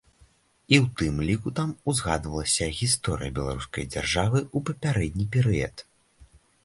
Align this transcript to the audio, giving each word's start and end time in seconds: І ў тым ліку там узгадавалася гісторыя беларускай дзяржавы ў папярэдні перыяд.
І 0.75 0.75
ў 0.75 0.85
тым 1.01 1.19
ліку 1.27 1.51
там 1.59 1.73
узгадавалася 1.93 2.71
гісторыя 2.79 3.35
беларускай 3.41 3.87
дзяржавы 3.93 4.39
ў 4.43 4.57
папярэдні 4.71 5.25
перыяд. 5.37 5.85